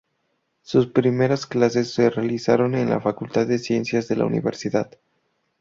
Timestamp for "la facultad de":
2.89-3.59